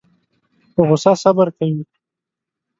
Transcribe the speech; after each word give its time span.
په 0.73 0.81
غوسه 0.87 1.11
صبر 1.23 1.47
کوي. 1.57 1.83